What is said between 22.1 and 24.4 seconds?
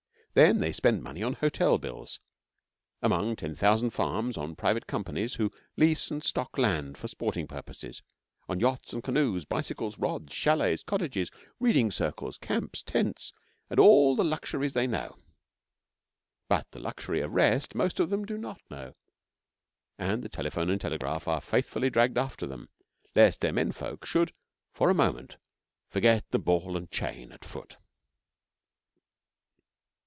after them, lest their men folk should